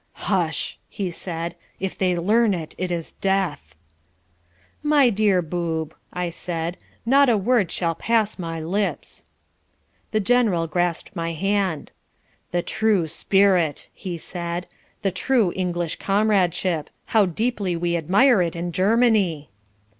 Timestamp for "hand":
11.33-11.91